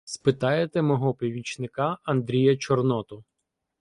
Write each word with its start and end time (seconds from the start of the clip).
Спитаєте 0.05 0.81
мого 0.81 1.13
помічника 1.13 1.97
Андрія 2.03 2.57
Чорноту. 2.57 3.23